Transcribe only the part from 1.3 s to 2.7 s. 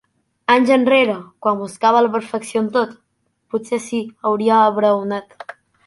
quan buscava la perfecció